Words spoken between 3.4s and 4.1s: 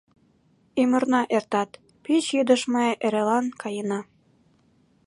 каена.